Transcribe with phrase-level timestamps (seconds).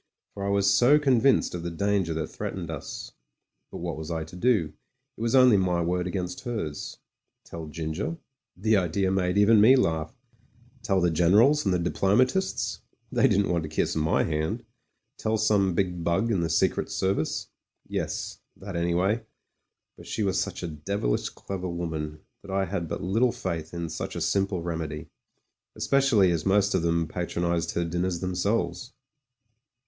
[0.33, 3.11] For I was so convinced of the danger that threatened us.
[3.69, 4.73] But what was I to do?
[5.15, 6.97] It was only my word against hers.
[7.45, 8.17] Tell Ginger?
[8.57, 10.11] The idea made even me laugh.
[10.81, 12.79] Tell the generals and the diplomatists?
[13.11, 14.65] They didn't want to kiss my hand.
[15.19, 17.49] Tell some big bug in the Secret Service?
[17.87, 19.23] Yes— ^that anyway;
[19.97, 23.87] but she was such a devilish clever woman, that I had but little faith in
[23.87, 25.09] such a simple remedy,
[25.75, 28.93] especially as most of them patronised her dinners themselves.